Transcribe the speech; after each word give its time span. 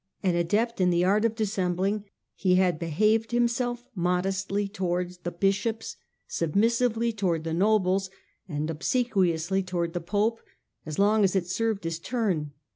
An 0.23 0.33
adept 0.33 0.81
in 0.81 0.89
the 0.89 1.05
art 1.05 1.25
of 1.25 1.35
dissembling, 1.35 2.05
he 2.33 2.55
had 2.55 2.79
behaved 2.79 3.31
himself 3.31 3.87
modestly 3.93 4.67
towards 4.67 5.19
the 5.19 5.29
bishops, 5.29 5.95
submissively 6.27 7.13
towards 7.13 7.43
the 7.43 7.53
nobles, 7.53 8.09
and 8.49 8.67
obsequiously 8.71 9.61
towards 9.61 9.93
the 9.93 10.01
pope 10.01 10.39
as 10.87 10.97
long 10.97 11.23
as 11.23 11.35
it 11.35 11.45
served 11.45 11.83
his 11.83 11.99
turn. 11.99 12.51